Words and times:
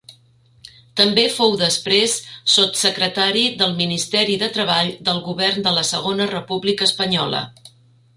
També 0.99 1.25
fou 1.33 1.51
després, 1.63 2.15
sotssecretari 2.53 3.43
del 3.59 3.75
ministeri 3.81 4.39
de 4.45 4.49
treball 4.55 4.89
del 5.11 5.21
govern 5.27 5.69
de 5.69 5.75
la 5.77 5.85
Segona 5.91 6.27
República 6.33 6.89
Espanyola. 6.93 7.43